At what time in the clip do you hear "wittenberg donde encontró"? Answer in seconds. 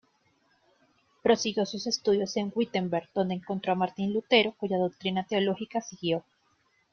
2.55-3.73